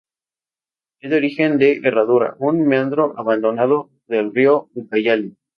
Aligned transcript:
Es 1.01 1.11
de 1.11 1.17
origen 1.17 1.59
de 1.59 1.79
herradura, 1.83 2.35
un 2.39 2.65
meandro 2.65 3.13
abandonado, 3.19 3.91
del 4.07 4.33
río 4.33 4.67
Ucayali. 4.73 5.37